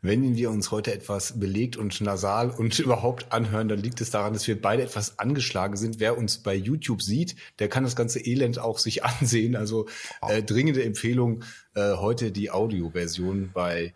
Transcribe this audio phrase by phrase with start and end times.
[0.00, 4.32] Wenn wir uns heute etwas belegt und nasal und überhaupt anhören, dann liegt es daran,
[4.32, 5.98] dass wir beide etwas angeschlagen sind.
[5.98, 9.56] Wer uns bei YouTube sieht, der kann das ganze Elend auch sich ansehen.
[9.56, 9.88] Also
[10.28, 11.42] äh, dringende Empfehlung,
[11.74, 13.92] äh, heute die Audioversion bei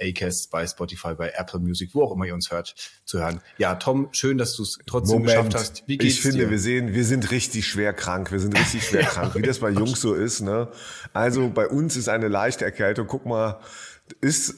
[0.00, 3.40] Acast, bei Spotify, bei Apple Music, wo auch immer ihr uns hört, zu hören.
[3.58, 5.30] Ja, Tom, schön, dass du es trotzdem Moment.
[5.30, 5.84] geschafft hast.
[5.86, 6.50] Wie geht's ich finde, dir?
[6.50, 8.32] wir sehen, wir sind richtig schwer krank.
[8.32, 10.40] Wir sind richtig schwer krank, wie das bei Jungs so ist.
[10.40, 10.68] Ne?
[11.12, 13.06] Also bei uns ist eine leichte Erkältung.
[13.06, 13.60] Guck mal,
[14.20, 14.54] ist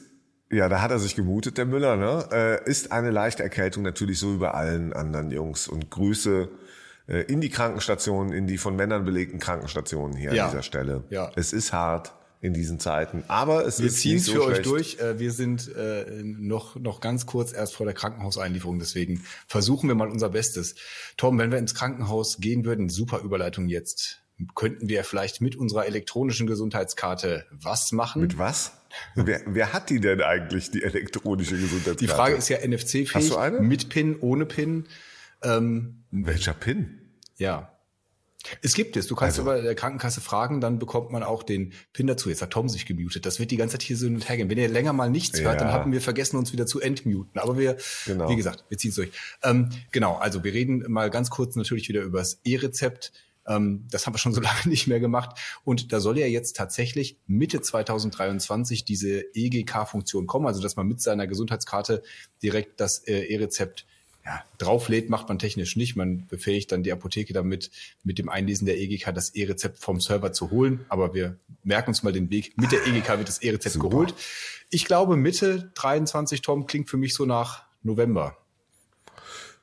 [0.51, 2.29] ja, da hat er sich gemutet, der Müller, ne?
[2.65, 5.69] Äh, ist eine leichte Erkältung natürlich so wie bei allen anderen Jungs.
[5.69, 6.49] Und Grüße
[7.07, 10.45] äh, in die Krankenstationen, in die von Männern belegten Krankenstationen hier Ja.
[10.47, 11.05] an dieser Stelle.
[11.11, 11.31] Ja.
[11.37, 14.45] Es ist hart in diesen Zeiten, aber es Wir ist ziehen nicht es so für
[14.45, 14.71] euch schlecht.
[14.71, 14.99] durch.
[15.01, 18.79] Äh, Wir sind äh, noch, noch ganz kurz erst vor der Krankenhauseinlieferung.
[18.79, 20.77] Deswegen versuchen wir mal unser Bestes.
[21.17, 24.23] Tom, wenn wir ins Krankenhaus gehen würden, super Überleitung jetzt,
[24.55, 28.23] könnten wir vielleicht mit unserer elektronischen Gesundheitskarte was machen?
[28.23, 28.73] Mit was?
[29.15, 31.99] Wer, wer hat die denn eigentlich, die elektronische Gesundheitskarte?
[31.99, 33.61] Die Frage ist ja NFC-fähig, Hast du eine?
[33.61, 34.87] mit PIN, ohne PIN.
[35.43, 37.01] Ähm, Welcher PIN?
[37.37, 37.73] ja.
[38.63, 39.09] Es gibt es.
[39.09, 42.29] Du kannst Also- über der Krankenkasse fragen, dann bekommt man auch den PIN dazu.
[42.31, 43.27] Jetzt hat Tom sich gemutet.
[43.27, 44.49] Das wird die ganze Zeit hier so hin und her gehen.
[44.49, 45.75] Wenn ihr länger mal nichts hört, dann Ja.
[45.75, 47.39] haben wir vergessen, uns wieder zu entmuten.
[47.41, 48.31] Aber wir, Genau.
[48.31, 49.11] wie gesagt, wir ziehen es durch.
[49.43, 53.13] Ähm, genau, also wir reden mal ganz kurz natürlich wieder über das E-Rezept.
[53.49, 55.39] Ähm, das haben wir schon so lange nicht mehr gemacht.
[55.65, 61.01] Und da soll ja jetzt tatsächlich Mitte 2023 diese EGK-Funktion kommen, also dass man mit
[61.01, 62.03] seiner Gesundheitskarte
[62.43, 63.87] direkt das äh, E-Rezept
[64.29, 65.97] ja, drauflädt, macht man technisch nicht.
[65.97, 67.71] Man befähigt dann die Apotheke damit,
[68.05, 70.85] mit dem Einlesen der EGK das E-Rezept vom Server zu holen.
[70.91, 72.53] Aber wir merken uns mal den Weg.
[72.59, 74.15] Mit der EGK wird das E-Rezept geholt.
[74.69, 78.37] Ich glaube, Mitte 23, Tom, klingt für mich so nach November.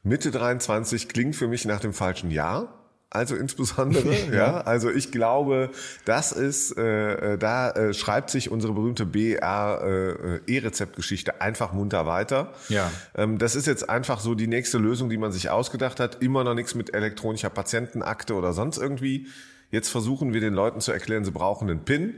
[0.02, 2.85] Mitte 23 klingt für mich nach dem falschen Jahr.
[3.16, 4.62] Also insbesondere, ja.
[4.62, 5.70] Also ich glaube,
[6.04, 12.06] das ist, äh, äh, da äh, schreibt sich unsere berühmte BR äh, E-Rezept-Geschichte einfach munter
[12.06, 12.54] weiter.
[12.70, 12.92] Ja.
[13.16, 16.22] Ähm, das ist jetzt einfach so die nächste Lösung, die man sich ausgedacht hat.
[16.22, 19.28] Immer noch nichts mit elektronischer Patientenakte oder sonst irgendwie.
[19.72, 22.16] Jetzt versuchen wir den Leuten zu erklären, sie brauchen einen PIN.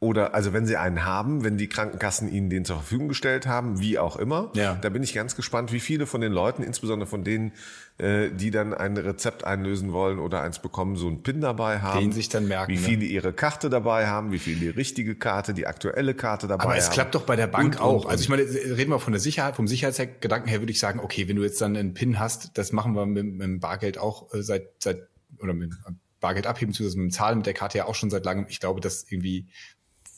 [0.00, 3.80] Oder also wenn sie einen haben, wenn die Krankenkassen ihnen den zur Verfügung gestellt haben,
[3.80, 4.52] wie auch immer.
[4.54, 4.76] Ja.
[4.80, 7.50] Da bin ich ganz gespannt, wie viele von den Leuten, insbesondere von denen,
[7.98, 11.98] äh, die dann ein Rezept einlösen wollen oder eins bekommen, so einen PIN dabei haben.
[11.98, 12.80] Den sich dann merken, Wie ne?
[12.80, 16.70] viele ihre Karte dabei haben, wie viele die richtige Karte, die aktuelle Karte dabei haben.
[16.70, 18.04] Aber es klappt doch bei der Bank Und, auch.
[18.04, 21.00] und, Also ich meine, reden wir von der Sicherheit, vom Sicherheitsgedanken her würde ich sagen,
[21.00, 23.98] okay, wenn du jetzt dann einen PIN hast, das machen wir mit, mit dem Bargeld
[23.98, 25.08] auch äh, seit, seit
[25.40, 25.72] oder mit
[26.20, 28.46] Bargeld abheben, beziehungsweise mit dem Zahlen mit der Karte ja auch schon seit langem.
[28.48, 29.46] Ich glaube, das irgendwie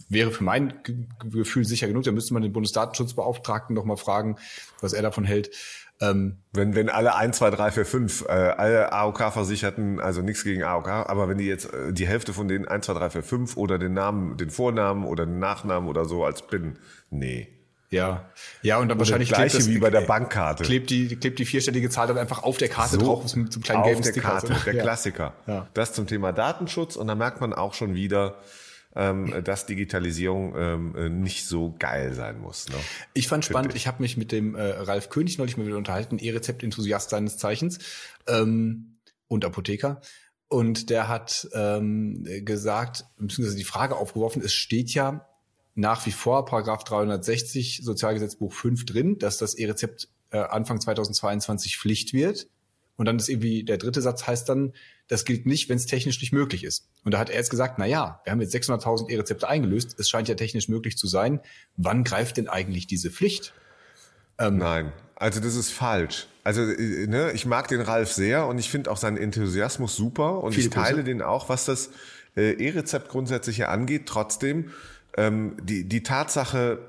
[0.08, 0.96] wäre für mein Ge-
[1.30, 2.04] Gefühl sicher genug.
[2.04, 4.36] Da müsste man den Bundesdatenschutzbeauftragten noch mal fragen,
[4.80, 5.50] was er davon hält.
[6.02, 10.62] Ähm, Wenn, wenn alle 1, 2, 3, 4, 5, äh, alle AOK-Versicherten, also nichts gegen
[10.62, 13.56] AOK, aber wenn die jetzt äh, die Hälfte von denen 1, 2, 3, 4, 5
[13.58, 16.78] oder den Namen, den Vornamen oder den Nachnamen oder so als PIN,
[17.10, 17.48] nee.
[17.90, 18.30] ja,
[18.62, 20.64] ja, und dann wahrscheinlich gleiche klebt das- wie bei der Bankkarte.
[20.64, 23.62] Klebt die, klebt die vierstellige Zahl dann einfach auf der Karte drauf mit so einem
[23.62, 24.28] kleinen auf gelben der Sticker.
[24.28, 24.54] Karte, so.
[24.64, 24.82] der Ja.
[24.82, 25.34] Klassiker.
[25.46, 25.68] Ja.
[25.74, 28.36] Das zum Thema Datenschutz und da merkt man auch schon wieder,
[28.96, 32.68] ähm, dass Digitalisierung ähm, äh, nicht so geil sein muss.
[32.68, 32.74] Ne?
[33.14, 36.18] Ich fand spannend, ich habe mich mit dem äh, Ralf König neulich mal wieder unterhalten,
[36.18, 37.78] E-Rezept-Enthusiast seines Zeichens
[38.26, 38.98] ähm,
[39.28, 40.00] und Apotheker.
[40.48, 45.28] Und der hat ähm, gesagt, beziehungsweise die Frage aufgeworfen, es steht ja
[45.76, 52.12] nach wie vor, Paragraph 360 Sozialgesetzbuch 5 drin, dass das E-Rezept äh, Anfang 2022 Pflicht
[52.12, 52.48] wird.
[53.00, 54.74] Und dann ist irgendwie, der dritte Satz heißt dann,
[55.08, 56.86] das gilt nicht, wenn es technisch nicht möglich ist.
[57.02, 60.10] Und da hat er jetzt gesagt, na ja, wir haben jetzt 600.000 E-Rezepte eingelöst, es
[60.10, 61.40] scheint ja technisch möglich zu sein.
[61.78, 63.54] Wann greift denn eigentlich diese Pflicht?
[64.38, 66.26] Nein, also das ist falsch.
[66.44, 70.44] Also äh, ne, ich mag den Ralf sehr und ich finde auch seinen Enthusiasmus super
[70.44, 71.04] und ich teile Grüße.
[71.04, 71.88] den auch, was das
[72.36, 74.02] äh, E-Rezept grundsätzlich ja angeht.
[74.04, 74.72] Trotzdem
[75.16, 76.80] ähm, die die Tatsache,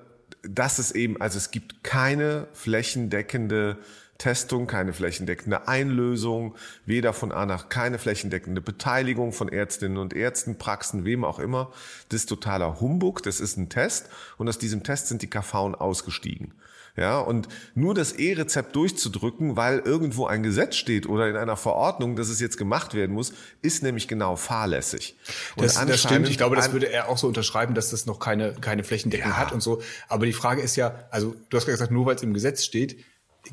[0.44, 3.78] dass es eben, also es gibt keine flächendeckende
[4.22, 6.54] Testung, keine flächendeckende Einlösung,
[6.86, 11.72] weder von A nach keine flächendeckende Beteiligung von Ärztinnen und Ärzten, Praxen, wem auch immer.
[12.10, 15.74] Das ist totaler Humbug, das ist ein Test und aus diesem Test sind die KVen
[15.74, 16.54] ausgestiegen.
[16.96, 22.16] Ja, und nur das E-Rezept durchzudrücken, weil irgendwo ein Gesetz steht oder in einer Verordnung,
[22.16, 23.34] dass es jetzt gemacht werden muss,
[23.64, 25.18] ist nämlich genau fahrlässig.
[25.56, 26.30] Und Das, das stimmt.
[26.30, 29.52] Ich glaube, das würde er auch so unterschreiben, dass das noch keine, keine Flächendeckung hat
[29.52, 29.82] und so.
[30.10, 32.64] Aber die Frage ist ja, also du hast gerade gesagt, nur weil es im Gesetz
[32.66, 32.98] steht,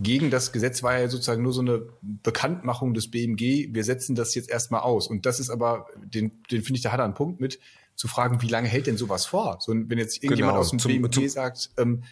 [0.00, 4.34] gegen das Gesetz war ja sozusagen nur so eine Bekanntmachung des BMG, wir setzen das
[4.34, 5.08] jetzt erstmal aus.
[5.08, 7.58] Und das ist aber, den, den finde ich, da hat er einen Punkt mit,
[7.96, 9.58] zu fragen, wie lange hält denn sowas vor?
[9.60, 12.04] So, wenn jetzt irgendjemand Genau, aus dem zum- BMG zum- sagt, ähm,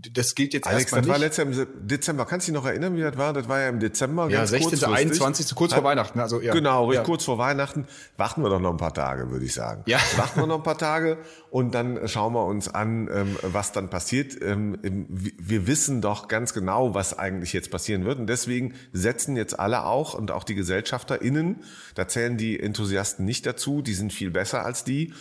[0.00, 1.12] das gilt jetzt Alex, erstmal das nicht.
[1.12, 2.24] war letztes Jahr im Dezember.
[2.24, 3.32] Kannst du dich noch erinnern, wie das war?
[3.32, 4.28] Das war ja im Dezember.
[4.30, 4.70] ja, ganz 16.
[4.70, 4.98] kurzfristig.
[4.98, 5.54] 21.
[5.56, 6.20] kurz vor Weihnachten.
[6.20, 6.52] Also, ja.
[6.52, 7.02] Genau, ja.
[7.02, 7.86] kurz vor Weihnachten.
[8.16, 9.82] Warten wir doch noch ein paar Tage, würde ich sagen.
[9.86, 9.98] Ja.
[10.16, 11.18] Warten wir noch ein paar Tage
[11.50, 14.40] und dann schauen wir uns an, ähm, was dann passiert.
[14.40, 18.20] Ähm, wir wissen doch ganz genau, was eigentlich jetzt passieren wird.
[18.20, 21.64] Und deswegen setzen jetzt alle auch und auch die GesellschafterInnen,
[21.96, 25.12] da zählen die Enthusiasten nicht dazu, die sind viel besser als die.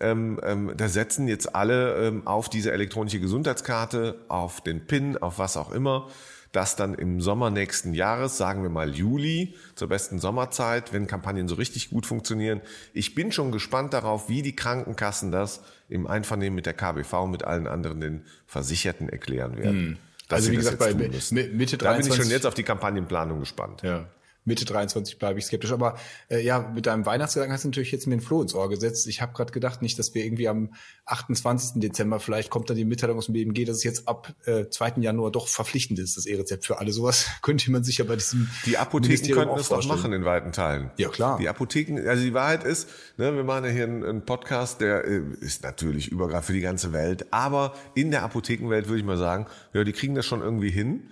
[0.00, 5.38] Ähm, ähm, da setzen jetzt alle ähm, auf diese elektronische Gesundheitskarte, auf den PIN, auf
[5.38, 6.08] was auch immer,
[6.54, 11.48] das dann im Sommer nächsten Jahres, sagen wir mal Juli, zur besten Sommerzeit, wenn Kampagnen
[11.48, 12.60] so richtig gut funktionieren.
[12.92, 17.44] Ich bin schon gespannt darauf, wie die Krankenkassen das im Einvernehmen mit der KBV, mit
[17.44, 19.98] allen anderen den Versicherten erklären werden.
[20.28, 23.40] dass Also wie gesagt, bei Mitte Da bin ich 23 schon jetzt auf die Kampagnenplanung
[23.40, 23.82] gespannt.
[23.82, 24.06] Ja.
[24.44, 25.72] Mitte 23 bleibe ich skeptisch.
[25.72, 25.96] Aber
[26.28, 29.06] äh, ja, mit deinem Weihnachtsgedanken hast du natürlich jetzt mir den Floh ins Ohr gesetzt.
[29.06, 30.74] Ich habe gerade gedacht, nicht, dass wir irgendwie am
[31.06, 31.80] 28.
[31.80, 34.94] Dezember, vielleicht kommt dann die Mitteilung aus dem BMG, dass es jetzt ab äh, 2.
[34.98, 36.92] Januar doch verpflichtend ist, das E-Rezept für alle.
[36.92, 40.24] Sowas könnte man sich ja bei diesem Die Apotheken könnten auch es doch machen in
[40.24, 40.90] weiten Teilen.
[40.98, 41.38] Ja, klar.
[41.38, 45.04] Die Apotheken, also die Wahrheit ist, ne, wir machen ja hier einen, einen Podcast, der
[45.04, 49.16] äh, ist natürlich übergreifend für die ganze Welt, aber in der Apothekenwelt würde ich mal
[49.16, 51.08] sagen, ja, die kriegen das schon irgendwie hin.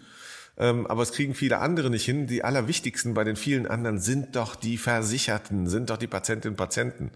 [0.59, 2.27] Ähm, aber es kriegen viele andere nicht hin.
[2.27, 6.59] Die allerwichtigsten bei den vielen anderen sind doch die Versicherten, sind doch die Patientinnen und
[6.59, 7.11] Patienten.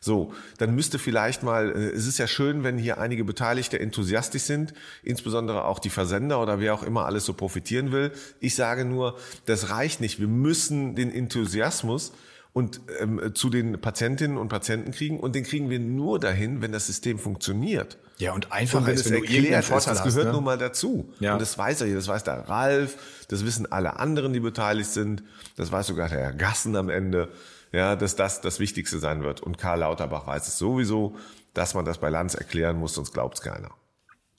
[0.00, 4.42] So, dann müsste vielleicht mal, äh, es ist ja schön, wenn hier einige Beteiligte enthusiastisch
[4.42, 8.12] sind, insbesondere auch die Versender oder wer auch immer alles so profitieren will.
[8.40, 10.20] Ich sage nur, das reicht nicht.
[10.20, 12.12] Wir müssen den Enthusiasmus
[12.52, 16.72] und ähm, zu den Patientinnen und Patienten kriegen und den kriegen wir nur dahin, wenn
[16.72, 17.98] das System funktioniert.
[18.18, 20.04] Ja, und einfacher Und wenn ist, es wenn irgendeinen erklärt ist, das hast.
[20.04, 20.32] gehört ne?
[20.32, 21.12] nun mal dazu.
[21.20, 21.34] Ja.
[21.34, 22.96] Und das weiß er hier, das weiß der Ralf,
[23.28, 25.22] das wissen alle anderen, die beteiligt sind,
[25.56, 27.28] das weiß sogar der Herr Gassen am Ende,
[27.72, 29.42] ja, dass das das Wichtigste sein wird.
[29.42, 31.16] Und Karl Lauterbach weiß es sowieso,
[31.52, 33.70] dass man das bei Lanz erklären muss, sonst glaubt es keiner.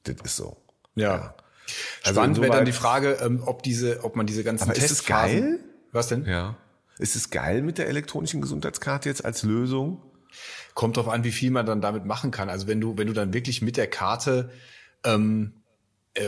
[0.04, 0.58] Das ist so.
[0.96, 1.36] Ja.
[2.04, 4.90] Also Spannend wäre dann die Frage, ähm, ob diese, ob man diese ganzen Aber ist
[4.90, 5.60] es geil?
[5.92, 6.26] Was denn?
[6.26, 6.56] Ja.
[6.98, 10.02] Ist es geil mit der elektronischen Gesundheitskarte jetzt als Lösung?
[10.78, 12.50] Kommt drauf an, wie viel man dann damit machen kann.
[12.50, 14.52] Also wenn du, wenn du dann wirklich mit der Karte
[15.04, 15.54] ähm,
[16.14, 16.28] äh,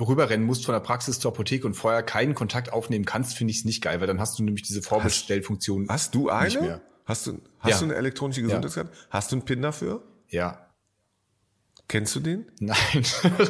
[0.00, 3.58] rüberrennen musst von der Praxis zur Apotheke und vorher keinen Kontakt aufnehmen kannst, finde ich
[3.58, 5.86] es nicht geil, weil dann hast du nämlich diese Vorbestellfunktion.
[5.88, 6.60] Hast du Nicht eine?
[6.60, 6.80] mehr.
[7.04, 7.78] Hast du, hast Ja.
[7.78, 8.90] du eine elektronische Gesundheitskarte?
[9.10, 10.02] Hast du einen PIN dafür?
[10.28, 10.66] Ja.
[11.88, 12.46] Kennst du den?
[12.58, 12.76] Nein.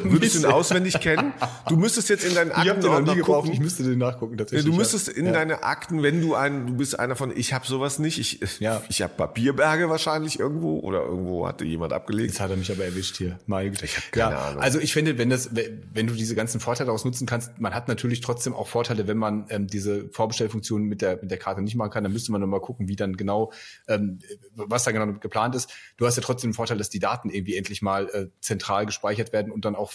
[0.03, 1.31] Würdest du ihn auswendig kennen?
[1.69, 3.35] Du müsstest jetzt in deinen Ich habe Akten noch nie auch gebraucht.
[3.43, 3.53] gucken.
[3.53, 4.65] Ich müsste den nachgucken Ja, tatsächlich.
[4.69, 5.13] du müsstest ja.
[5.13, 8.59] in deine Akten, wenn du ein, du bist einer von, ich habe sowas nicht, ich,
[8.59, 8.81] Ja.
[8.89, 12.31] ich habe Papierberge wahrscheinlich irgendwo oder irgendwo hatte jemand abgelegt.
[12.31, 13.39] Jetzt hat er mich aber erwischt hier.
[13.47, 13.85] Meine Güte.
[13.85, 14.61] Ich hab keine ja, Ahnung.
[14.61, 15.51] Also ich finde, wenn das,
[15.93, 19.17] wenn du diese ganzen Vorteile daraus nutzen kannst, man hat natürlich trotzdem auch Vorteile, wenn
[19.17, 22.41] man ähm, diese Vorbestellfunktion mit der mit der Karte nicht machen kann, dann müsste man
[22.41, 23.53] nochmal gucken, wie dann genau,
[23.87, 24.19] ähm,
[24.53, 25.71] was da genau geplant ist.
[25.95, 29.33] Du hast ja trotzdem den Vorteil, dass die Daten irgendwie endlich mal äh, zentral gespeichert
[29.33, 29.93] werden und dann auch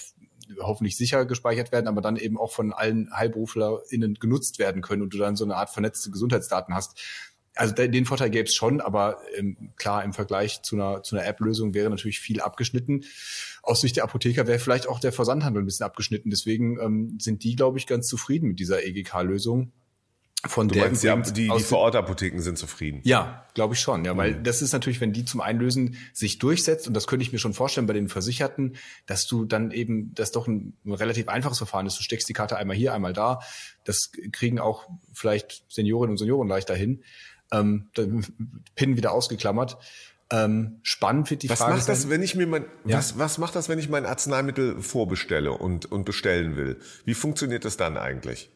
[0.61, 5.13] hoffentlich sicher gespeichert werden, aber dann eben auch von allen HeilberuflerInnen genutzt werden können und
[5.13, 6.99] du dann so eine Art vernetzte Gesundheitsdaten hast.
[7.55, 11.17] Also de- den Vorteil gäbe es schon, aber ähm, klar, im Vergleich zu einer, zu
[11.17, 13.05] einer App-Lösung wäre natürlich viel abgeschnitten.
[13.63, 16.31] Aus Sicht der Apotheker wäre vielleicht auch der Versandhandel ein bisschen abgeschnitten.
[16.31, 19.73] Deswegen ähm, sind die, glaube ich, ganz zufrieden mit dieser EGK-Lösung.
[20.47, 23.01] Von Du der meinst, die, die, die Vorortapotheken sind zufrieden.
[23.03, 24.45] ja, glaube ich schon, ja, weil Mhm.
[24.45, 27.55] das ist natürlich, wenn die zum Einlösen sich durchsetzt, und das könnte ich mir schon
[27.55, 28.77] vorstellen bei den Versicherten,
[29.07, 31.99] dass du dann eben, das doch ein, ein relativ einfaches Verfahren ist.
[31.99, 33.41] Du steckst die Karte einmal hier, einmal da.
[33.83, 37.03] Das kriegen auch vielleicht Seniorinnen und Senioren leichter hin.
[37.51, 37.89] Ähm,
[38.77, 39.77] PIN wieder ausgeklammert.
[40.31, 42.99] Ähm, spannend wird die Was Frage macht das, wenn ich mir mein, Ja.
[42.99, 46.79] was, was macht das, wenn ich mein Arzneimittel vorbestelle und, und bestellen will?
[47.07, 48.51] Wie funktioniert das dann eigentlich?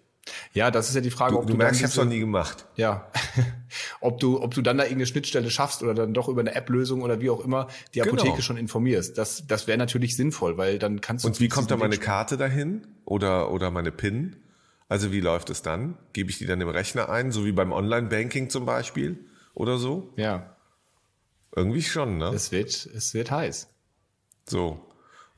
[0.55, 2.05] Ja, das ist ja die Frage, Du, ob du du merkst, ich habe es noch
[2.05, 2.67] nie gemacht.
[2.77, 3.11] Ja,
[4.01, 7.03] ob du, ob du dann da irgendeine Schnittstelle schaffst oder dann doch über eine App-Lösung
[7.03, 8.13] oder wie auch immer die Genau.
[8.15, 9.19] Apotheke schon informierst.
[9.19, 11.29] Das, das wäre natürlich sinnvoll, weil dann kannst du.
[11.29, 12.87] Und wie kommt da meine Karte dahin?
[13.05, 14.37] Oder, oder meine PIN?
[14.89, 15.97] Also wie läuft es dann?
[16.13, 19.19] Gebe ich die dann im Rechner ein, so wie beim Online-Banking zum Beispiel
[19.55, 20.13] oder so?
[20.17, 20.55] Ja,
[21.57, 22.27] Irgendwie schon, ne?
[22.35, 23.69] es wird, es wird heiß.
[24.49, 24.87] So.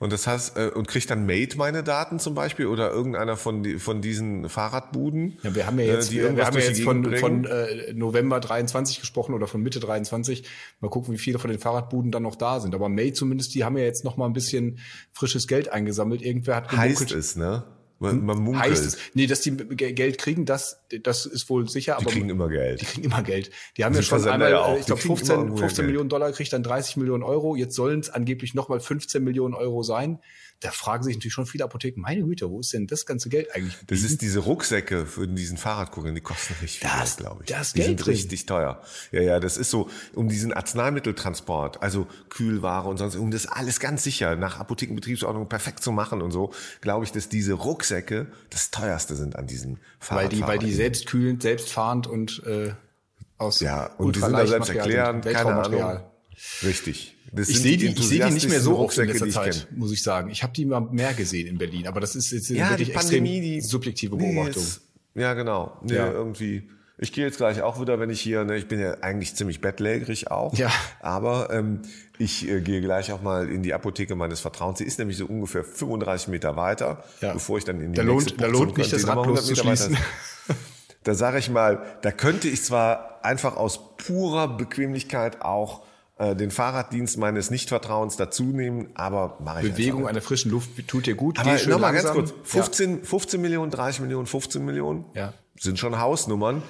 [0.04, 3.62] Und das heißt, äh, und kriegt dann Mate meine Daten zum Beispiel oder irgendeiner von,
[3.62, 5.38] die, von diesen Fahrradbuden?
[5.42, 8.38] Ja, wir haben ja jetzt, äh, die wir, haben ja jetzt von, von äh, November
[8.38, 10.46] 23 gesprochen oder von Mitte 23.
[10.80, 12.74] Mal gucken, wie viele von den Fahrradbuden dann noch da sind.
[12.74, 14.78] Aber May zumindest, die haben ja jetzt noch mal ein bisschen
[15.14, 16.20] frisches Geld eingesammelt.
[16.20, 17.18] Irgendwer hat Heißt gemunkelt.
[17.18, 17.64] es, ne?
[18.00, 18.64] Man, man munkelt.
[18.64, 18.98] Heißt es.
[19.14, 21.96] Nee, dass die Ge- Geld kriegen, das, das ist wohl sicher.
[22.00, 22.80] die aber kriegen immer Geld.
[22.80, 23.50] Die kriegen immer Geld.
[23.76, 25.76] Die haben Die ja schon einmal, ja äh, ich glaube, kriegen immer 15, irgendwoher 15
[25.76, 25.86] Geld.
[25.86, 27.56] Millionen Dollar, kriegt dann 30 Millionen Euro.
[27.56, 30.18] Jetzt sollen es angeblich nochmal 15 Millionen Euro sein.
[30.60, 33.54] Da fragen sich natürlich schon viele Apotheken, meine Güte, wo ist denn das ganze Geld
[33.54, 33.76] eigentlich?
[33.86, 37.42] Das ist diese Rucksäcke für diesen Fahrradkurieren, die kosten richtig viel Da Geld, ist- glaube
[37.42, 37.50] ich.
[37.50, 38.12] da ist die Geld sind drin.
[38.14, 38.82] richtig teuer.
[39.12, 43.78] Ja, ja, das ist so, um diesen Arzneimitteltransport, also Kühlware und sonst, um das alles
[43.78, 48.70] ganz sicher nach Apothekenbetriebsordnung perfekt zu machen und so, glaube ich, dass diese Rucksäcke das
[48.70, 52.72] teuerste sind an diesen weil die, weil die selbstkühlend, selbstfahrend und äh,
[53.36, 55.62] aus Ja, und die sind da selbst erklärend, keine.
[55.62, 56.00] Ahnung.
[56.62, 57.16] Richtig.
[57.32, 59.68] Das Ich sehe die, ich sehe die nicht mehr so oft in letzter die Zeit,
[59.74, 60.30] muss ich sagen.
[60.30, 62.94] Ich habe die mal mehr gesehen in Berlin, aber das ist jetzt Ja, wirklich die
[62.94, 64.62] Pandemie, extrem die subjektive Nee, Beobachtung.
[64.62, 64.80] ist-
[65.14, 65.76] ja, genau.
[65.82, 66.10] Nee, Ja.
[66.10, 66.68] irgendwie.
[66.96, 69.60] Ich gehe jetzt gleich auch wieder, wenn ich hier, ne, ich bin ja eigentlich ziemlich
[69.60, 70.56] bettlägerig auch.
[70.56, 70.70] Ja.
[71.00, 71.82] Aber ähm,
[72.18, 74.78] ich äh, gehe gleich auch mal in die Apotheke meines Vertrauens.
[74.78, 77.32] Sie ist nämlich so ungefähr 35 Meter weiter, Ja.
[77.32, 79.16] bevor ich dann in die Da nächste lohnt- da lohnt nicht, und das die Rad
[79.16, 79.96] nochmal 100 Meter weiter loszuschließen.
[81.02, 85.82] Da sage ich mal, da könnte ich zwar einfach aus purer Bequemlichkeit auch
[86.16, 90.70] äh, den Fahrraddienst meines Nichtvertrauens dazu nehmen, aber mache ich Bewegung an der frischen Luft
[90.86, 91.38] tut dir gut.
[91.38, 95.32] Aber nochmal ganz kurz, 15, 15 Millionen, 30 Millionen, 15 Millionen Ja.
[95.58, 96.62] sind schon Hausnummern.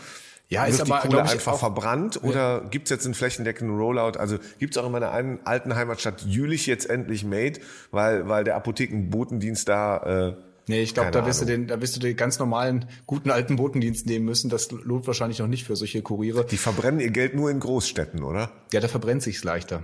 [0.48, 4.18] Ja, ist die aber, Kohle einfach auch- verbrannt oder gibt's jetzt einen flächendeckenden Rollout?
[4.18, 7.60] Also gibt's auch in meiner einen alten Heimatstadt Jülich jetzt endlich Made,
[7.90, 9.96] weil, weil der Apothekenbotendienst da...
[10.38, 13.30] Äh, Nee, ich glaube, da wirst du den, da wirst du den ganz normalen, guten
[13.30, 14.48] alten Botendienst nehmen müssen.
[14.48, 16.46] Das lohnt wahrscheinlich noch nicht für solche Kuriere.
[16.46, 18.50] Die verbrennen ihr Geld nur in Großstädten, oder?
[18.72, 19.82] Ja, da verbrennt sich's leichter.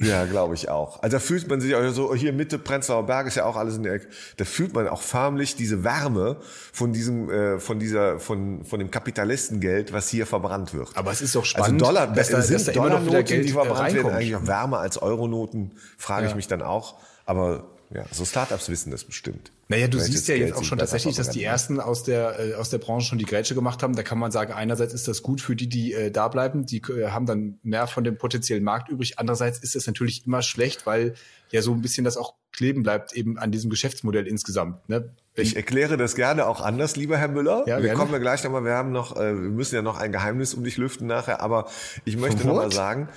[0.00, 1.02] Ja, glaube ich auch.
[1.02, 3.76] Also da fühlt man sich auch so, hier Mitte Prenzlauer Berg ist ja auch alles
[3.76, 4.06] in der Ecke.
[4.36, 6.36] Da fühlt man auch förmlich diese Wärme
[6.72, 10.90] von diesem, äh, von dieser, von, von dem Kapitalistengeld, was hier verbrannt wird.
[10.96, 13.52] Aber es ist doch spannend, also Dollar, dass da- sind dass da Dollarnoten, die äh,
[13.52, 14.14] verbrannt werden, reinkommt.
[14.14, 16.36] eigentlich auch wärmer als Euronoten, frage ich Ja.
[16.36, 16.94] mich dann auch.
[17.26, 19.50] Aber ja, so Startups wissen das bestimmt.
[19.68, 22.38] Naja, du Welches siehst ja Geld jetzt auch schon tatsächlich, dass die ersten aus der
[22.38, 23.96] äh, aus der Branche schon die Grätsche gemacht haben.
[23.96, 26.82] Da kann man sagen, einerseits ist das gut für die, die äh, da bleiben, die
[26.82, 29.18] äh, haben dann mehr von dem potenziellen Markt übrig.
[29.18, 31.14] Andererseits ist es natürlich immer schlecht, weil
[31.50, 34.86] ja so ein bisschen das auch kleben bleibt eben an diesem Geschäftsmodell insgesamt.
[34.88, 35.14] Ne?
[35.34, 37.64] Ich erkläre das gerne auch anders, lieber Herr Müller.
[37.66, 37.98] Ja, wir gerne.
[37.98, 40.64] kommen ja gleich nochmal, wir haben noch, äh, wir müssen ja noch ein Geheimnis um
[40.64, 41.70] dich lüften nachher, aber
[42.04, 43.08] ich möchte nochmal sagen,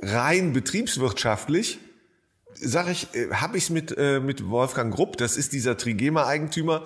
[0.00, 1.80] rein betriebswirtschaftlich
[2.54, 6.84] sage ich, äh, habe ich es mit, äh, mit Wolfgang Grupp, das ist dieser Trigema-Eigentümer,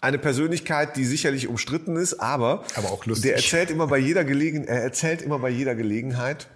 [0.00, 3.30] eine Persönlichkeit, die sicherlich umstritten ist, aber, Aber auch lustig.
[3.30, 6.48] der erzählt immer bei jeder Gelegen, er erzählt immer bei jeder Gelegenheit,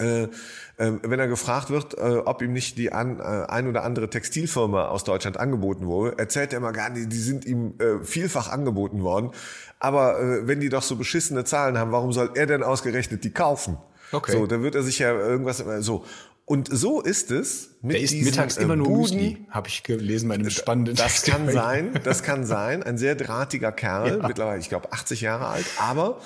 [0.00, 0.28] äh, äh,
[0.76, 5.04] wenn er gefragt wird, äh, ob ihm nicht die an, ein oder andere Textilfirma aus
[5.04, 9.30] Deutschland angeboten wurde, erzählt er immer gar nicht, die sind ihm vielfach angeboten worden.
[9.78, 13.76] Aber wenn die doch so beschissene Zahlen haben, warum soll er denn ausgerechnet die kaufen?
[14.10, 14.32] Okay.
[14.32, 16.04] So, da wird er sich ja irgendwas so.
[16.46, 19.68] Und so ist es mit der isst diesen mittags äh, immer nur Buden, Müsli, habe
[19.68, 22.82] ich gelesen bei einem spannenden das kann sein, das kann sein.
[22.82, 25.64] Ein sehr drahtiger Kerl, mittlerweile, ich glaube, 80 Jahre alt.
[25.78, 26.20] Aber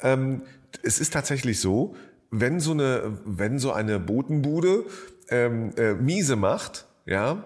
[0.00, 0.42] ähm,
[0.82, 1.94] es ist tatsächlich so,
[2.30, 4.84] wenn so eine, wenn so eine Botenbude
[5.28, 7.44] ähm, äh, miese macht, ja,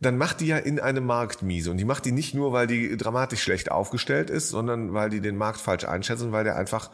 [0.00, 1.70] dann macht die ja in einem Markt miese.
[1.70, 5.20] Und die macht die nicht nur, weil die dramatisch schlecht aufgestellt ist, sondern weil die
[5.20, 6.90] den Markt falsch einschätzen, und weil der einfach,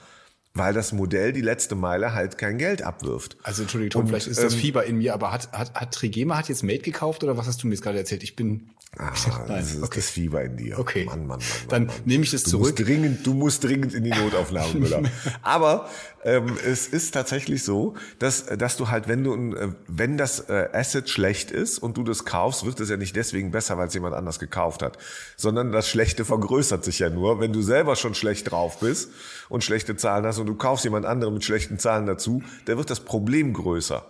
[0.57, 3.37] weil das Modell die letzte Meile halt kein Geld abwirft.
[3.43, 5.93] Also Entschuldigung, Tom, Und, vielleicht ist das ähm, Fieber in mir, aber hat, hat, hat
[5.93, 8.23] Trigema hat jetzt Made gekauft oder was hast du mir jetzt gerade erzählt?
[8.23, 9.13] Ich bin Ah,
[9.49, 9.97] Nein, das ist okay.
[9.97, 10.79] das Fieber in dir.
[10.79, 11.05] Okay.
[11.05, 11.69] Mann, Mann, Mann, Mann.
[11.69, 11.97] Dann Mann.
[12.07, 12.79] nehme ich es du zurück.
[12.79, 15.03] Musst dringend, du musst dringend in die Notaufnahme, Müller.
[15.43, 15.91] Aber
[16.25, 20.69] ähm, es ist tatsächlich so, dass, dass du halt, wenn du, äh, wenn das äh,
[20.73, 23.95] Asset schlecht ist und du das kaufst, wird es ja nicht deswegen besser, weil es
[23.95, 24.97] jemand anders gekauft hat,
[25.37, 29.11] sondern das Schlechte vergrößert sich ja nur, wenn du selber schon schlecht drauf bist
[29.51, 32.91] und schlechte Zahlen hast und du kaufst jemand anderen mit schlechten Zahlen dazu, dann wird
[32.91, 34.07] das Problem größer.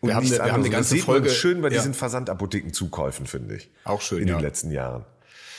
[0.00, 1.74] Und Wir haben eine- wir haben eine Und das ganze man Folge- schön bei ja.
[1.74, 3.70] diesen Versandapothekenzukäufen, finde ich.
[3.84, 4.36] Auch schön, In ja.
[4.36, 5.04] den letzten Jahren.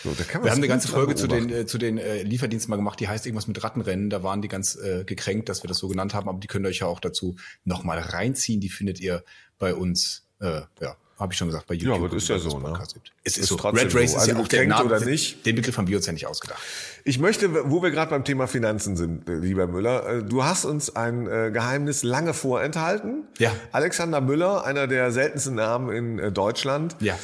[0.04, 2.72] So, da kann Wir haben eine ganze Folge zu den, äh, zu den äh, Lieferdiensten
[2.72, 4.10] mal gemacht, die heißt irgendwas mit Rattenrennen.
[4.10, 6.66] Da waren die ganz äh, gekränkt, dass wir das so genannt haben, aber die könnt
[6.66, 7.36] ihr euch ja auch dazu
[7.66, 8.60] nochmal reinziehen.
[8.62, 9.24] Die findet ihr
[9.60, 11.96] bei uns, äh, ja, habe ich schon gesagt, bei YouTube.
[11.96, 12.74] aber das ist ja so, ne?
[12.94, 13.12] Gibt.
[13.24, 13.56] Es ist, Ist so.
[13.56, 14.18] trotzdem Red Race so.
[14.18, 14.86] ist Also ja auch der Name.
[14.86, 15.46] oder nicht?
[15.46, 16.60] Den Begriff haben wir uns ja nicht ausgedacht.
[17.04, 20.96] Ich möchte, wo wir gerade beim Thema Finanzen sind, lieber Müller, äh, du hast uns
[20.96, 23.24] ein äh, Geheimnis lange vorenthalten.
[23.40, 23.56] Ja.
[23.72, 26.96] Alexander Müller, einer der seltensten Namen in äh, Deutschland.
[27.00, 27.18] Ja.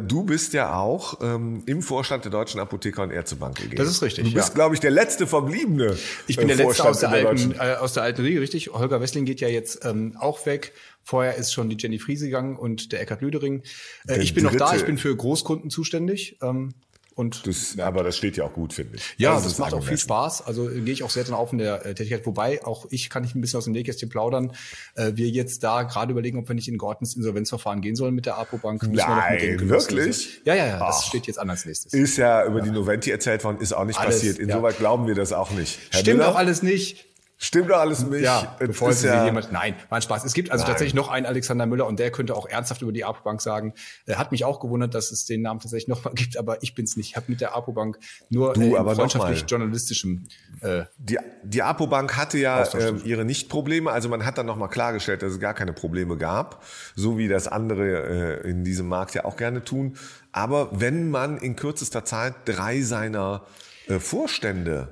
[0.00, 3.76] Du bist ja auch ähm, im Vorstand der Deutschen Apotheker und Ärztebank AG.
[3.76, 4.54] Das ist richtig, Du bist, ja.
[4.54, 5.96] glaube ich, der letzte verbliebene.
[6.26, 8.70] Ich bin der Letzte Vorstand aus der, in alten, äh, aus der alten Riege, richtig.
[8.72, 10.72] Holger Wessling geht ja jetzt ähm, auch weg.
[11.08, 13.62] Vorher ist schon die Jenny Friese gegangen und der Eckhard Lüdering.
[14.06, 14.76] Äh, ich bin noch da, Dritte.
[14.80, 16.36] ich bin für Großkunden zuständig.
[16.42, 16.74] Ähm,
[17.14, 19.02] Und Das, aber das steht ja auch gut, finde ich.
[19.16, 19.96] ja, Also das, ist macht auch viel.
[19.98, 20.46] Spaß.
[20.46, 22.26] Also äh, gehe ich auch sehr dran auf in der äh, Tätigkeit.
[22.26, 24.52] Wobei auch ich kann ich ein bisschen aus dem Nähkästchen plaudern.
[24.96, 28.26] Äh, wir jetzt da gerade überlegen, ob wir nicht in Gortens Insolvenzverfahren gehen sollen mit
[28.26, 28.82] der Apo-Bank.
[28.82, 30.42] Wir Nein, Genossen- wirklich?
[30.44, 30.78] Ja, ja, ja.
[30.78, 31.06] Das Ach.
[31.08, 31.92] steht jetzt an als nächstes.
[31.94, 34.36] Ist ja über die Noventi erzählt worden, ist auch nicht Alles, passiert.
[34.38, 34.44] ja.
[34.44, 35.78] Insoweit glauben wir das auch nicht.
[35.90, 36.30] Herr Stimmt Müller?
[36.30, 37.07] doch alles nicht.
[37.40, 38.24] Stimmt doch alles nicht.
[38.24, 39.52] Ja, bevor sie ja, jemand.
[39.52, 40.24] Nein, war ein Spaß.
[40.24, 40.72] Es gibt also Nein.
[40.72, 43.74] tatsächlich noch einen Alexander Müller und der könnte auch ernsthaft über die Apo-Bank sagen.
[44.06, 46.96] Äh, hat mich auch gewundert, dass es den Namen tatsächlich nochmal gibt, aber ich bin's
[46.96, 47.10] nicht.
[47.10, 50.26] Ich habe mit der Apo-Bank nur Du, äh, freundschaftlich journalistischem
[50.62, 53.92] äh, Die, die Apo-Bank hatte ja ähm, ihre Nicht-Probleme.
[53.92, 56.64] Also man hat dann nochmal klargestellt, dass es gar keine Probleme gab.
[56.96, 59.96] So wie das andere äh, in diesem Markt ja auch gerne tun.
[60.32, 63.44] Aber wenn man in kürzester Zeit drei seiner
[63.86, 64.88] äh, Vorstände,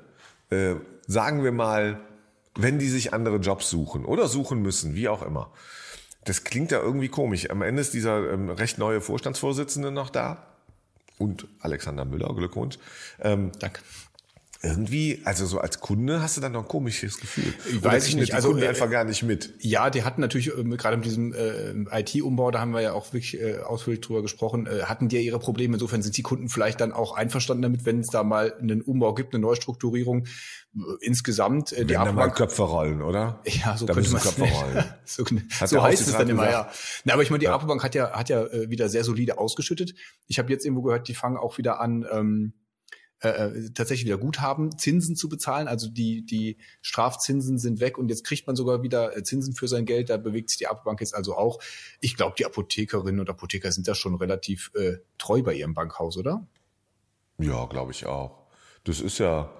[0.50, 0.74] äh,
[1.08, 2.00] sagen wir mal,
[2.56, 5.50] wenn die sich andere Jobs suchen oder suchen müssen, wie auch immer.
[6.24, 7.50] Das klingt ja irgendwie komisch.
[7.50, 10.46] Am Ende ist dieser ähm, recht neue Vorstandsvorsitzende noch da.
[11.18, 12.78] Und Alexander Müller, Glückwunsch.
[13.20, 13.80] Ähm, Danke.
[14.62, 17.52] Irgendwie, also so als Kunde hast du dann noch ein komisches Gefühl.
[17.68, 19.54] Ich weiß kriegen nicht, die also, Kunden äh, einfach gar nicht mit.
[19.60, 23.12] Ja, die hatten natürlich ähm, gerade mit diesem äh, IT-Umbau, da haben wir ja auch
[23.12, 25.74] wirklich äh, ausführlich drüber gesprochen, äh, hatten die ja ihre Probleme.
[25.74, 29.14] Insofern sind die Kunden vielleicht dann auch einverstanden damit, wenn es da mal einen Umbau
[29.14, 30.26] gibt, eine Neustrukturierung.
[30.76, 33.40] Äh, insgesamt äh, die Wenn da mal Apobank Köpfe rollen, oder?
[33.46, 34.84] Ja, so da könnte man Köpfe rollen.
[35.04, 35.24] so,
[35.60, 36.74] Hat so heißt es dann immer, gesagt.
[36.74, 37.00] ja.
[37.04, 39.94] Na, aber ich meine, die Apobank hat ja hat ja äh, wieder sehr solide ausgeschüttet.
[40.26, 42.52] Ich habe jetzt irgendwo gehört, die fangen auch wieder an, ähm,
[43.20, 45.68] äh, äh, tatsächlich wieder Guthaben, Zinsen zu bezahlen.
[45.68, 49.68] Also die die Strafzinsen sind weg und jetzt kriegt man sogar wieder äh, Zinsen für
[49.68, 50.10] sein Geld.
[50.10, 51.58] Da bewegt sich die Apobank jetzt also auch.
[52.00, 56.18] Ich glaube, die Apothekerinnen und Apotheker sind da schon relativ äh, treu bei ihrem Bankhaus,
[56.18, 56.46] oder?
[57.38, 58.46] Ja, glaube ich auch.
[58.84, 59.50] Das ist ja,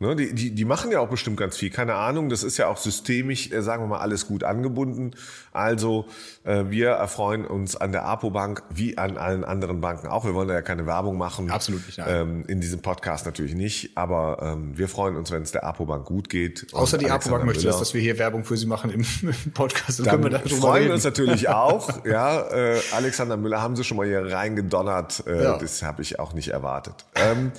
[0.00, 1.70] ne, die, die, die machen ja auch bestimmt ganz viel.
[1.70, 5.12] Keine Ahnung, das ist ja auch systemisch, äh, sagen wir mal, alles gut angebunden.
[5.52, 6.06] Also
[6.44, 10.24] äh, wir erfreuen uns an der Apo-Bank wie an allen anderen Banken auch.
[10.24, 11.50] Wir wollen da ja keine Werbung machen.
[11.50, 12.00] Absolut nicht.
[12.06, 13.96] Ähm, in diesem Podcast natürlich nicht.
[13.96, 16.66] Aber ähm, wir freuen uns, wenn es der Apo-Bank gut geht.
[16.72, 20.00] Außer die Apobank möchte das, dass wir hier Werbung für sie machen im, im Podcast.
[20.00, 22.04] Dann, Dann wir freuen wir uns natürlich auch.
[22.04, 25.24] Ja, äh, Alexander Müller haben sie schon mal hier reingedonnert.
[25.26, 25.58] Äh, Ja.
[25.58, 27.06] Das habe ich auch nicht erwartet.
[27.14, 27.52] Ähm,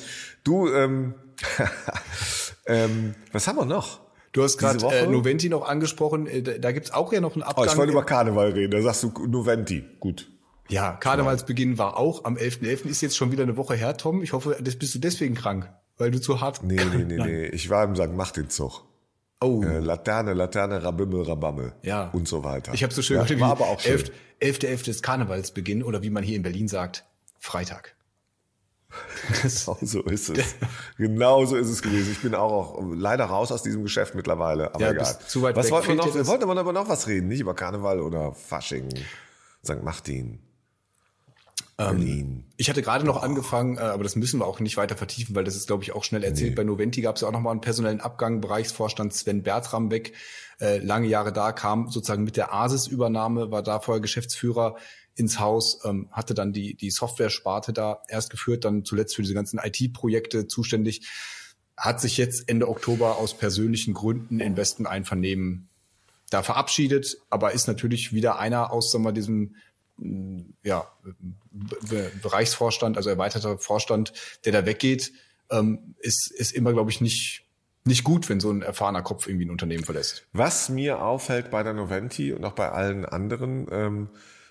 [0.43, 1.13] du, ähm,
[2.65, 3.99] ähm, was haben wir noch?
[4.31, 6.27] Du hast gerade äh, Noventi noch angesprochen.
[6.27, 7.65] Äh, da gibt's auch ja noch einen Oh, Abgang.
[7.67, 8.71] ich wollte über Karneval reden.
[8.71, 9.83] Da sagst du Noventi.
[9.99, 10.29] Gut.
[10.69, 12.85] ja, Karnevalsbeginn war auch am 11.11.
[12.85, 14.21] Ist jetzt schon wieder eine Woche her, Tom.
[14.21, 15.67] Ich hoffe, das bist du deswegen krank,
[15.97, 16.61] weil du zu hart.
[16.63, 17.45] Nee, nee, nee, nee.
[17.47, 18.13] Ich war im St.
[18.13, 18.83] Martinzug.
[19.41, 21.73] Oh, Äh, Laterne, Laterne, Rabimmel, Rabammel.
[21.81, 22.09] Ja.
[22.09, 22.73] Und so weiter.
[22.73, 23.93] ich habe so schön ja, gehört, War aber auch schön.
[24.41, 24.59] 11.
[24.59, 24.89] 11.11.
[24.89, 27.05] ist Karnevalsbeginn oder wie man hier in Berlin sagt,
[27.39, 27.95] Freitag.
[29.41, 30.55] Genau so ist es.
[30.97, 32.11] genau so ist es gewesen.
[32.11, 34.73] Ich bin auch, auch leider raus aus diesem Geschäft mittlerweile.
[34.73, 35.19] Aber Ja, egal.
[35.27, 35.73] zu weit was weg.
[35.73, 36.15] wollten wir noch?
[36.15, 38.89] Wir wollten aber noch was reden, nicht über Karneval oder Fasching,
[39.63, 39.83] St.
[39.83, 40.39] Martin,
[41.77, 42.45] Ähm, Berlin.
[42.57, 45.43] Ich hatte gerade noch angefangen, äh, aber das müssen wir auch nicht weiter vertiefen, weil
[45.43, 46.55] das ist, glaube ich, auch schnell erzählt.
[46.55, 48.41] Bei Noventi gab es ja auch nochmal einen personellen Abgang.
[48.41, 50.13] Bereichsvorstand Sven Bertram weg,
[50.59, 54.75] äh, lange Jahre da, kam sozusagen mit der Asis-Übernahme, war da vorher Geschäftsführer
[55.19, 59.33] ins Haus, ähm, hatte dann die, die Software-Sparte da erst geführt, dann zuletzt für diese
[59.33, 61.07] ganzen IT-Projekte zuständig,
[61.77, 65.69] hat sich jetzt Ende Oktober aus persönlichen Gründen in bestem Einvernehmen
[66.29, 69.55] da verabschiedet, aber ist natürlich wieder einer aus sagen wir, diesem
[69.97, 70.87] mh, ja,
[71.51, 74.13] Be Bereichsvorstand, also erweiterter Vorstand,
[74.45, 75.11] der da weggeht,
[75.49, 77.45] ähm, ist, ist immer, glaube ich, nicht,
[77.85, 80.25] nicht gut, wenn so ein erfahrener Kopf irgendwie ein Unternehmen verlässt.
[80.33, 84.09] Was mir auffällt bei der Noventi und auch bei allen anderen ähm,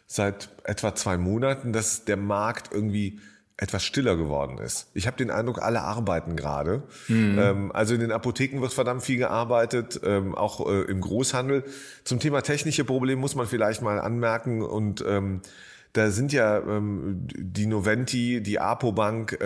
[0.08, 3.20] seit etwa zwei Monaten, dass der Markt irgendwie
[3.60, 4.88] etwas stiller geworden ist.
[4.94, 6.84] Ich habe den Eindruck, alle arbeiten gerade.
[7.38, 11.64] Ähm, also in den Apotheken wird verdammt viel gearbeitet, ähm, auch äh, im Großhandel.
[12.04, 15.42] Zum Thema technische Probleme muss man vielleicht mal anmerken und ähm,
[15.92, 19.38] da sind ja die Noventi, die Apobank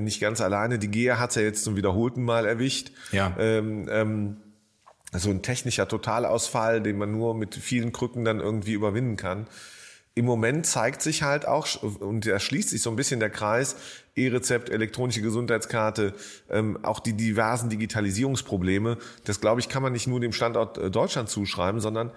[0.00, 0.78] nicht ganz alleine.
[0.78, 2.90] Die GEA hat es ja jetzt zum wiederholten Mal erwischt.
[3.12, 3.36] Ja.
[5.12, 9.46] So ein technischer Totalausfall, den man nur mit vielen Krücken dann irgendwie überwinden kann.
[10.20, 13.74] Im Moment zeigt sich halt auch, und da schließt sich so ein bisschen der Kreis,
[14.14, 16.12] E-Rezept, elektronische Gesundheitskarte,
[16.50, 18.98] ähm, auch die diversen Digitalisierungsprobleme.
[19.24, 22.10] Das, glaube ich, kann man nicht nur dem Standort äh, Deutschland zuschreiben, sondern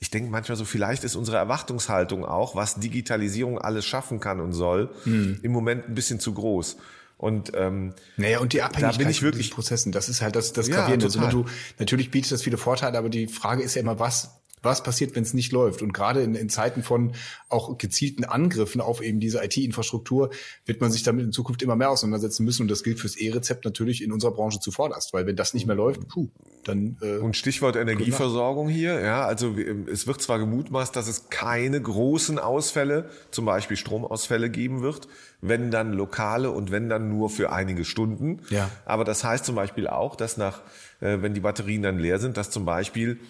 [0.00, 4.52] ich denke manchmal so, vielleicht ist unsere Erwartungshaltung auch, was Digitalisierung alles schaffen kann und
[4.52, 6.76] soll, im Moment ein bisschen zu groß.
[7.16, 10.36] Und ähm, Naja, und die Abhängigkeit bin ich von wirklich- diesen Prozessen, das ist halt
[10.36, 11.06] das, das Ja, Gravierende.
[11.06, 11.32] Also, total.
[11.32, 11.46] du,
[11.78, 14.32] natürlich bietet das viele Vorteile, aber die Frage ist ja immer, was,
[14.66, 15.80] Was passiert, wenn es nicht läuft?
[15.80, 17.12] Und gerade in, in Zeiten von
[17.48, 20.30] auch gezielten Angriffen auf eben diese IT-Infrastruktur
[20.66, 22.62] wird man sich damit in Zukunft immer mehr auseinandersetzen müssen.
[22.62, 25.76] Und das gilt fürs E-Rezept natürlich in unserer Branche zuvorderst, weil wenn das nicht mehr
[25.76, 26.28] läuft, puh,
[26.64, 26.96] dann.
[27.00, 29.56] Äh, Und Stichwort Energieversorgung hier, ja, also
[29.90, 35.08] es wird zwar gemutmaßt, dass es keine großen Ausfälle, zum Beispiel Stromausfälle geben wird,
[35.40, 38.40] wenn dann lokale und wenn dann nur für einige Stunden.
[38.50, 38.70] Ja.
[38.84, 40.62] Aber das heißt zum Beispiel auch, dass nach,
[41.00, 43.20] äh, wenn die Batterien dann leer sind, dass zum Beispiel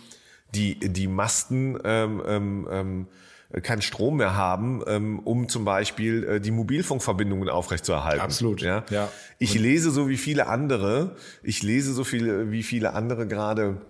[0.55, 3.07] die, die Masten ähm, ähm, ähm,
[3.63, 8.21] keinen Strom mehr haben, ähm, um zum Beispiel äh, die Mobilfunkverbindungen aufrechtzuerhalten.
[8.21, 8.61] Absolut.
[8.61, 8.85] Ja.
[8.91, 9.09] ja.
[9.39, 13.81] Ich lese so wie viele andere, ich lese so viele wie viele andere gerade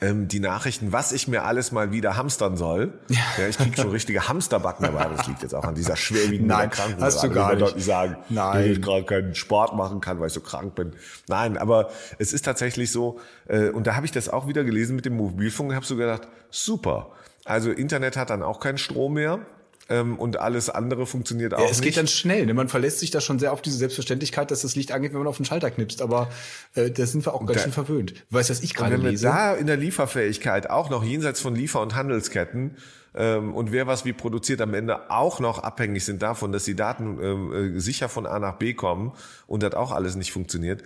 [0.00, 2.92] die Nachrichten, was ich mir alles mal wieder hamstern soll.
[3.08, 6.48] Ja, ich kriege schon richtige Hamsterbacken dabei, aber das liegt jetzt auch an dieser schwerwiegenden
[6.48, 7.02] Nein, Erkrankung.
[7.02, 7.76] Hast du gar nicht.
[7.76, 8.52] Ich sagen, Nein.
[8.52, 10.92] dass ich gerade keinen Sport machen kann, weil ich so krank bin.
[11.28, 14.96] Nein, aber es ist tatsächlich so, äh, und da habe ich das auch wieder gelesen
[14.96, 17.10] mit dem Mobilfunk und habe so gedacht, super.
[17.44, 19.40] Also Internet hat dann auch keinen Strom mehr
[19.92, 21.84] ähm, und alles andere funktioniert auch ja, es nicht.
[21.84, 22.46] geht dann schnell.
[22.46, 22.54] Ne?
[22.54, 25.28] Man verlässt sich da schon sehr auf diese Selbstverständlichkeit, dass das Licht angeht, wenn man
[25.28, 26.00] auf den Schalter knipst.
[26.00, 26.30] Aber
[26.74, 28.14] äh, da sind wir auch ganz da, schön verwöhnt.
[28.30, 29.24] Weißt du, was ich gerade lese?
[29.24, 32.76] Wenn wir da in der Lieferfähigkeit auch noch jenseits von Liefer- und Handelsketten
[33.14, 36.74] ähm, und wer was wie produziert am Ende auch noch abhängig sind davon, dass die
[36.74, 39.12] Daten ähm, äh, sicher von A nach B kommen
[39.46, 40.82] und das auch alles nicht funktioniert,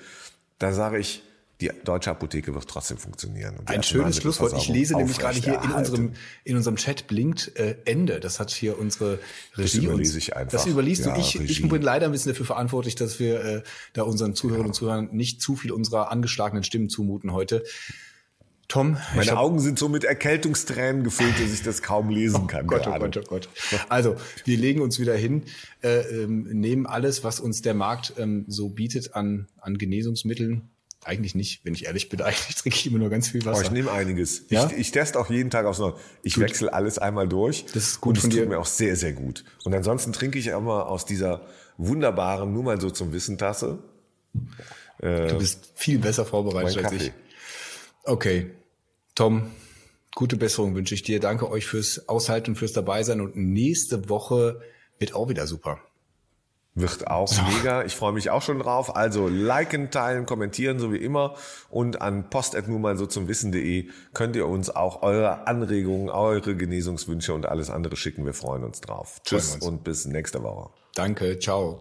[0.59, 1.23] da sage ich,
[1.61, 3.57] die deutsche Apotheke wird trotzdem funktionieren.
[3.65, 4.53] Ein schönes Schlusswort.
[4.59, 6.13] Ich lese nämlich gerade hier in unserem,
[6.45, 8.21] in unserem Chat blinkt äh, Ende.
[8.21, 9.19] Das hat hier unsere
[9.57, 9.79] Regie.
[9.79, 10.53] Das überlese ich einfach.
[10.53, 11.21] Das überliest ja, du.
[11.21, 13.63] Ich, ich bin leider ein bisschen dafür verantwortlich, dass wir äh,
[13.95, 14.67] da unseren Zuhörern ja.
[14.67, 17.63] und Zuhörern nicht zu viel unserer angeschlagenen Stimmen zumuten heute.
[18.69, 22.47] Tom, meine hab, Augen sind so mit Erkältungstränen gefüllt, dass ich das kaum lesen oh
[22.49, 22.65] kann.
[22.65, 23.49] Oh Gott, oh Gott, oh Gott.
[23.89, 25.45] Also, wir legen uns wieder hin,
[25.83, 30.69] äh, ähm, nehmen alles, was uns der Markt ähm, so bietet an, an Genesungsmitteln,
[31.07, 32.21] eigentlich nicht, wenn ich ehrlich bin.
[32.23, 33.59] Eigentlich trinke ich immer nur ganz viel Wasser.
[33.59, 34.45] Oh, ich nehme einiges.
[34.49, 34.67] Ja?
[34.67, 35.95] Ich, ich teste auch jeden Tag aufs Neue.
[36.23, 37.65] Ich wechsle alles einmal durch.
[37.67, 38.43] Das ist gut und von es dir.
[38.43, 39.45] tut mir auch sehr, sehr gut.
[39.65, 41.47] Und ansonsten trinke ich immer aus dieser
[41.79, 43.79] wunderbaren, nur mal so zum Wissen Tasse.
[44.99, 47.13] Äh, du bist viel besser vorbereitet als ich.
[48.05, 48.51] Okay.
[49.15, 49.51] Tom,
[50.15, 51.21] gute Besserung wünsche ich dir.
[51.21, 53.21] Danke euch fürs Aushalten fürs Dabeisein.
[53.21, 54.61] Und nächste Woche
[54.99, 55.81] wird auch wieder super.
[56.77, 57.41] Wird auch so.
[57.43, 57.85] mega.
[57.85, 58.95] Ich freue mich auch schon drauf.
[58.97, 61.35] Also liken, teilen, kommentieren, so wie immer.
[61.71, 66.55] Und an post nur mal so zum Wissen.de könnt ihr uns auch eure Anregungen, eure
[66.55, 68.27] Genesungswünsche und alles andere schicken.
[68.27, 69.23] Wir freuen uns drauf.
[69.25, 69.65] Tschüss uns.
[69.65, 70.69] und bis nächste Woche.
[70.95, 71.81] Danke, ciao.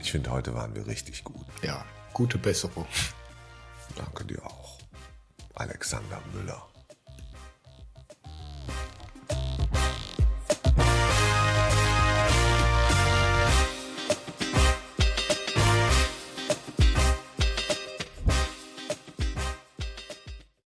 [0.00, 1.44] Ich finde, heute waren wir richtig gut.
[1.62, 2.86] Ja, gute Besserung.
[3.96, 4.78] Danke dir auch.
[5.54, 6.66] Alexander Müller.